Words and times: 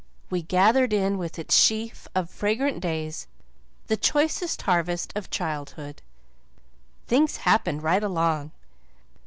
We 0.31 0.41
gathered 0.41 0.93
in 0.93 1.19
with 1.19 1.37
its 1.37 1.55
sheaf 1.55 2.07
of 2.15 2.27
fragrant 2.31 2.79
days 2.79 3.27
the 3.85 3.95
choicest 3.95 4.63
harvest 4.63 5.13
of 5.15 5.29
childhood. 5.29 6.01
Things 7.05 7.37
happened 7.37 7.83
right 7.83 8.01
along. 8.01 8.49